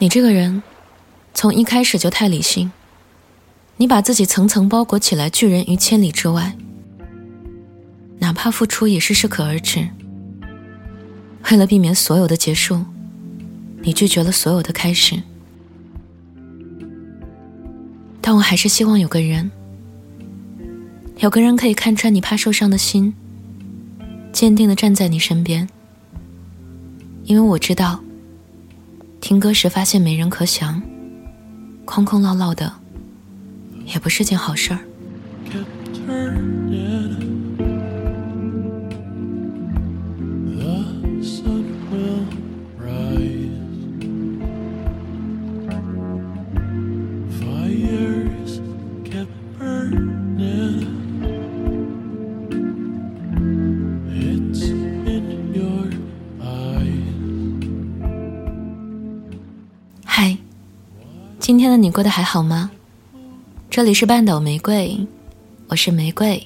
[0.00, 0.62] 你这个人，
[1.34, 2.72] 从一开始就太理性。
[3.76, 6.56] 你把自己层层包裹起来，拒人于千里之外。
[8.18, 9.86] 哪怕付出也是适可而止。
[11.50, 12.82] 为了避免所有的结束，
[13.82, 15.22] 你拒绝了所有的开始。
[18.22, 19.50] 但我还是希望有个人，
[21.18, 23.12] 有个人可以看穿你怕受伤的心，
[24.32, 25.68] 坚定的站在你身边。
[27.24, 28.02] 因为我知道。
[29.20, 30.82] 听歌时发现没人可想，
[31.84, 32.72] 空空落落的，
[33.84, 34.80] 也不是件好事儿。
[61.60, 62.70] 今天的你过得还好吗？
[63.68, 65.06] 这里是半岛玫瑰，
[65.68, 66.42] 我是玫瑰。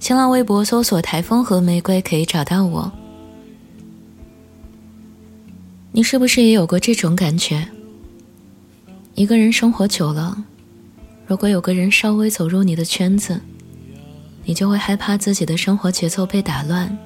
[0.00, 2.90] 新浪微博搜索“台风和玫瑰”可以找到我。
[5.92, 7.68] 你是不是也有过这种感觉？
[9.14, 10.42] 一个人生活久了，
[11.26, 13.38] 如果有个人稍微走入你的圈子，
[14.46, 16.96] 你就会害怕自己的生活节奏被打乱。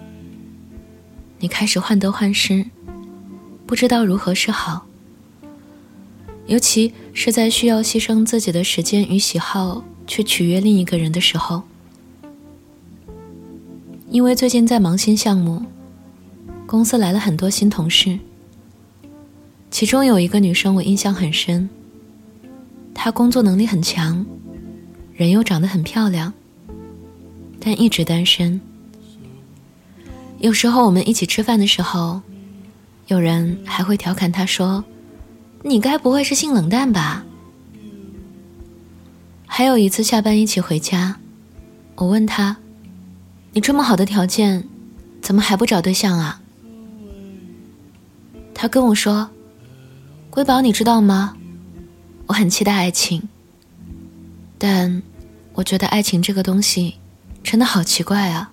[1.40, 2.64] 你开始患得患失，
[3.66, 4.86] 不知道如何是好。
[6.50, 11.62] 尤其是在需要牺牲自己的时间与喜好去取悦另一个人的时候，
[14.10, 15.62] 因为最近在忙新项目，
[16.66, 18.18] 公司来了很多新同事。
[19.70, 21.70] 其中有一个女生我印象很深，
[22.92, 24.26] 她工作能力很强，
[25.14, 26.32] 人又长得很漂亮，
[27.60, 28.60] 但一直单身。
[30.40, 32.20] 有时候我们一起吃饭的时候，
[33.06, 34.84] 有人还会调侃她说。
[35.62, 37.24] 你该不会是性冷淡吧？
[39.46, 41.16] 还有一次下班一起回家，
[41.96, 42.56] 我问他
[43.52, 44.66] ：“你这么好的条件，
[45.20, 46.40] 怎么还不找对象啊？”
[48.54, 49.28] 他跟我说
[50.30, 51.36] ：“瑰宝，你知道吗？
[52.26, 53.28] 我很期待爱情，
[54.56, 55.02] 但
[55.52, 56.94] 我觉得爱情这个东西
[57.42, 58.50] 真的好奇怪啊。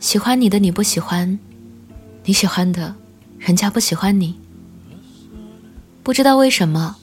[0.00, 1.38] 喜欢你的你不喜欢，
[2.24, 2.94] 你喜欢的
[3.38, 4.38] 人家不喜欢你。”
[6.06, 6.98] 不知道为什么，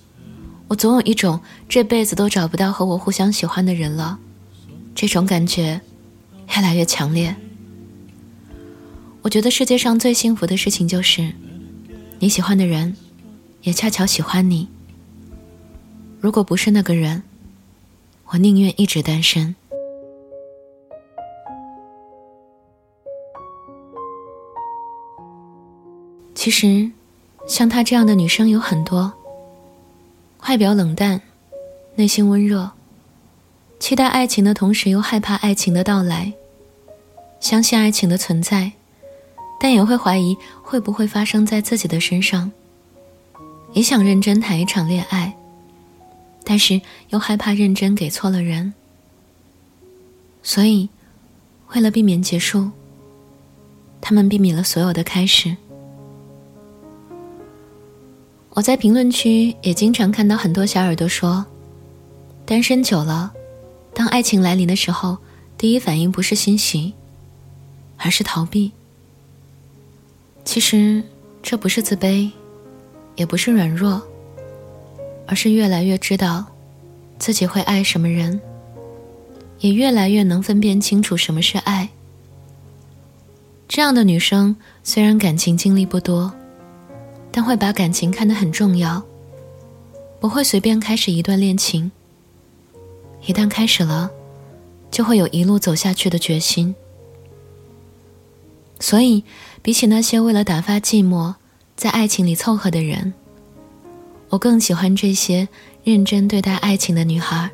[0.69, 4.17] 我总有一种这辈子都找不到和我互相喜欢的人了，
[4.95, 5.81] 这种感觉
[6.55, 7.35] 越来越强烈。
[9.21, 11.33] 我觉得世界上最幸福的事情就是，
[12.19, 12.95] 你喜欢的人
[13.63, 14.69] 也恰巧喜欢你。
[16.21, 17.23] 如果不是那个人，
[18.27, 19.53] 我宁愿一直单身。
[26.33, 26.89] 其实。
[27.47, 29.13] 像她这样的女生有很多，
[30.47, 31.21] 外表冷淡，
[31.95, 32.71] 内心温热，
[33.79, 36.33] 期待爱情的同时又害怕爱情的到来，
[37.39, 38.71] 相信爱情的存在，
[39.59, 42.51] 但也会怀疑会不会发生在自己的身上，
[43.73, 45.35] 也想认真谈一场恋爱，
[46.43, 48.73] 但是又害怕认真给错了人，
[50.41, 50.89] 所以，
[51.73, 52.71] 为了避免结束，
[54.01, 55.55] 他们避免了所有的开始。
[58.55, 61.43] 我在评论区也经常看到很多小耳朵说，
[62.45, 63.33] 单身久了，
[63.95, 65.17] 当爱情来临的时候，
[65.57, 66.93] 第一反应不是欣喜，
[67.97, 68.71] 而是逃避。
[70.45, 71.01] 其实
[71.41, 72.29] 这不是自卑，
[73.15, 73.99] 也不是软弱，
[75.25, 76.45] 而是越来越知道
[77.17, 78.39] 自己会爱什么人，
[79.61, 81.89] 也越来越能分辨清楚什么是爱。
[83.67, 86.31] 这样的女生虽然感情经历不多。
[87.35, 89.03] 但会把感情看得很重要，
[90.19, 91.91] 不会随便开始一段恋情。
[93.25, 94.11] 一旦开始了，
[94.91, 96.75] 就会有一路走下去的决心。
[98.79, 99.23] 所以，
[99.63, 101.33] 比起那些为了打发寂寞
[101.75, 103.13] 在爱情里凑合的人，
[104.29, 105.47] 我更喜欢这些
[105.83, 107.49] 认真对待爱情的女孩。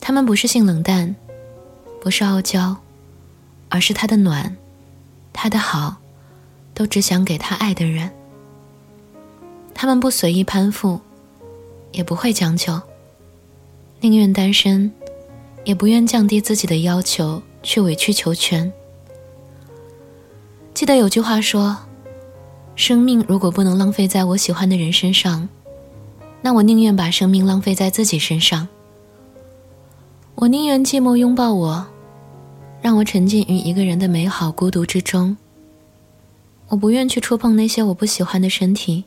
[0.00, 1.14] 她们不是性冷淡，
[2.00, 2.76] 不是傲娇，
[3.68, 4.56] 而是她的暖，
[5.32, 5.96] 她的好，
[6.74, 8.10] 都只想给她爱的人。
[9.74, 11.00] 他们不随意攀附，
[11.90, 12.80] 也不会将就，
[14.00, 14.92] 宁愿单身，
[15.64, 18.72] 也不愿降低自己的要求去委曲求全。
[20.74, 21.76] 记得有句话说
[22.74, 25.48] ：“生命如果不能浪费在我喜欢的人身上，
[26.40, 28.68] 那我宁愿把生命浪费在自己身上。
[30.34, 31.86] 我宁愿寂寞拥抱我，
[32.80, 35.36] 让我沉浸于一个人的美好孤独之中。
[36.68, 39.04] 我不愿去触碰那些我不喜欢的身体。”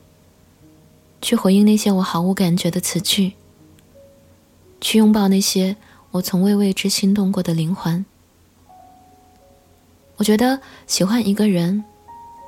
[1.25, 3.33] 去回应那些我毫无感觉的词句，
[4.79, 5.75] 去拥抱那些
[6.11, 8.05] 我从未为之心动过的灵魂。
[10.17, 11.83] 我觉得喜欢一个人，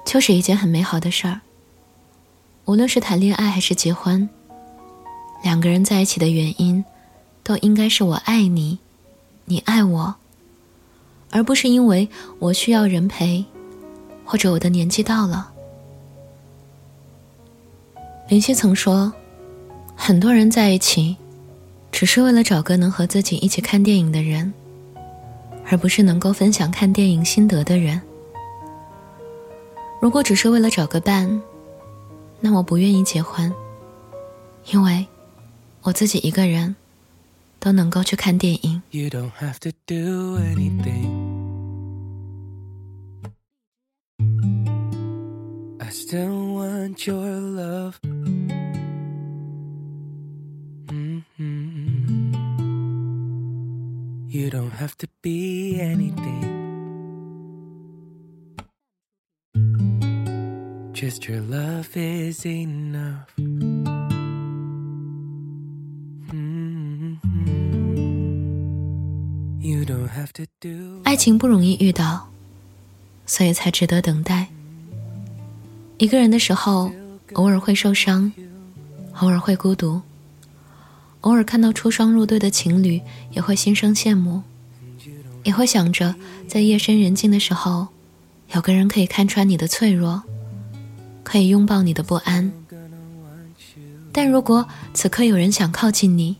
[0.06, 1.42] 就是一件很美好的事儿。
[2.66, 4.30] 无论是谈恋爱还是结婚，
[5.42, 6.86] 两个人在一起的原因，
[7.42, 8.78] 都应该是我爱你，
[9.46, 10.16] 你爱我，
[11.32, 12.08] 而不是因为
[12.38, 13.44] 我需要人陪，
[14.24, 15.52] 或者我的年纪到了。
[18.30, 19.14] 林夕曾说
[19.96, 21.16] ：“很多人在一起，
[21.94, 24.54] 只是为了找个能和自己一起看电影的人，
[25.66, 28.02] 而不是能够分享看电影心得的人。
[30.02, 31.42] 如果只是为了找个伴，
[32.42, 33.50] 那我不愿意结婚，
[34.72, 35.08] 因为
[35.84, 36.76] 我自己一个人
[37.60, 39.10] 都能够去看电影。” I
[46.07, 48.01] still want your love.
[50.87, 52.35] Mm-hmm.
[54.29, 56.61] You don't have to be anything.
[60.93, 63.29] Just your love is enough.
[66.31, 67.17] Mm-hmm.
[69.61, 71.01] You don't have to do.
[71.05, 72.29] 爱情不容易遇到，
[73.27, 74.49] 所以才值得等待。
[76.00, 76.92] 一个人的时候，
[77.34, 78.32] 偶尔会受伤，
[79.20, 80.00] 偶尔会孤独，
[81.22, 83.02] 偶尔看到出双入对的情侣，
[83.32, 84.44] 也会心生羡慕，
[85.44, 86.14] 也会想着
[86.48, 87.88] 在夜深人静的时候，
[88.54, 90.22] 有个人可以看穿你的脆弱，
[91.24, 92.52] 可以拥抱你的不安。
[94.12, 96.38] 但如果此刻有人想靠近你，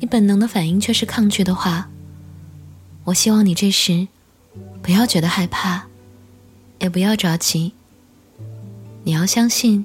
[0.00, 1.90] 你本能的反应却是抗拒的话，
[3.04, 4.08] 我希望你这时
[4.80, 5.84] 不要觉得害怕，
[6.80, 7.74] 也不要着急。
[9.04, 9.84] 你要相信，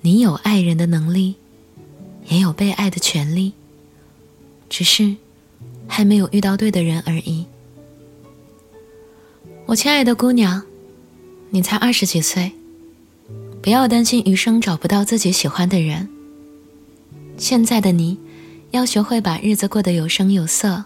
[0.00, 1.34] 你有爱人的能力，
[2.28, 3.52] 也有被爱的权利，
[4.70, 5.16] 只是
[5.86, 7.44] 还没有遇到对的人而已。
[9.66, 10.62] 我亲爱的姑娘，
[11.50, 12.52] 你才二十几岁，
[13.60, 16.08] 不要担心余生找不到自己喜欢的人。
[17.36, 18.16] 现在的你，
[18.70, 20.84] 要学会把日子过得有声有色，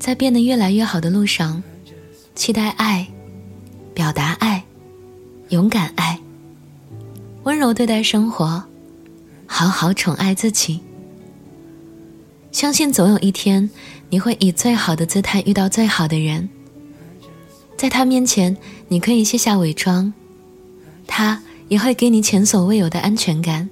[0.00, 1.62] 在变得越来越好的路上，
[2.34, 3.06] 期待爱，
[3.94, 4.64] 表达爱，
[5.50, 6.18] 勇敢爱。
[7.44, 8.62] 温柔对待生活，
[9.46, 10.80] 好好宠爱自己。
[12.52, 13.68] 相信总有一天，
[14.10, 16.48] 你会以最好的姿态遇到最好的人，
[17.76, 18.56] 在他面前，
[18.86, 20.12] 你可以卸下伪装，
[21.06, 23.68] 他也会给你前所未有的安全感。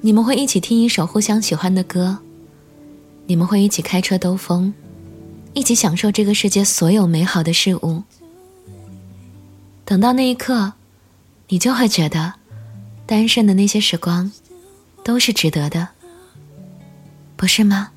[0.00, 2.18] 你们会一起听一首互相喜欢的歌，
[3.26, 4.72] 你们会一起开车兜风，
[5.52, 8.04] 一起享受这个世界所有美好的事物。
[9.84, 10.74] 等到那一刻。
[11.52, 12.34] 你就会觉得，
[13.06, 14.30] 单身的那些时光，
[15.04, 15.88] 都是值得的，
[17.36, 17.90] 不是吗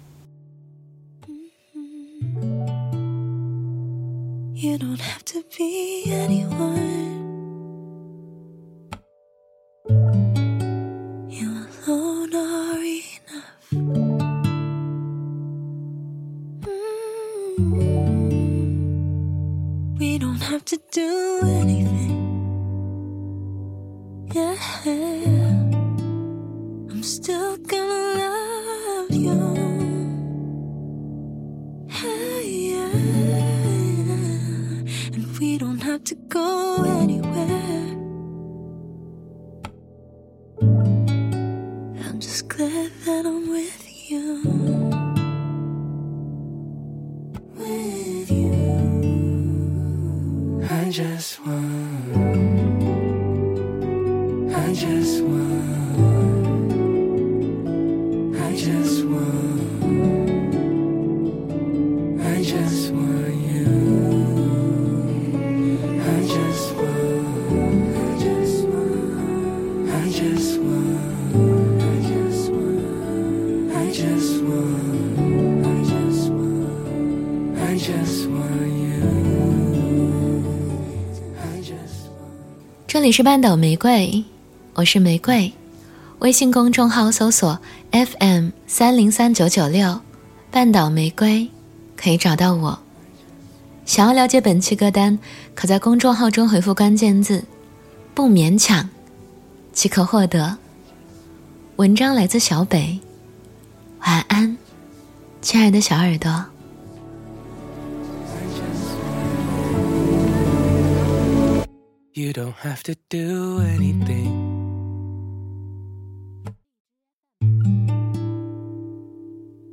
[20.92, 21.23] ？to
[35.44, 36.73] we don't have to go.
[82.94, 84.24] 这里是半岛玫瑰，
[84.76, 85.52] 我是玫瑰。
[86.20, 87.60] 微信公众号搜索
[87.90, 90.00] FM 三零三九九六，
[90.52, 91.50] 半岛玫瑰，
[91.98, 92.78] 可以找到我。
[93.84, 95.18] 想要了解本期歌单，
[95.56, 97.44] 可在公众号中回复关键字
[98.14, 98.88] “不勉强”，
[99.74, 100.56] 即可获得。
[101.78, 103.00] 文章来自小北，
[104.02, 104.56] 晚安，
[105.42, 106.46] 亲爱的小耳朵。
[112.16, 114.30] You don't have to do anything.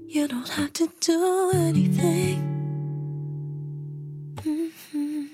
[0.09, 2.41] You don't have to do anything.
[4.37, 5.27] Mm-hmm.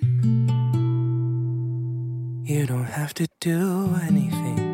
[2.44, 4.65] You don't have to do anything.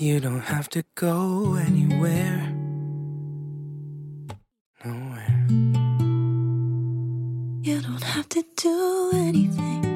[0.00, 2.48] You don't have to go anywhere.
[4.82, 5.46] Nowhere.
[7.60, 9.89] You don't have to do anything.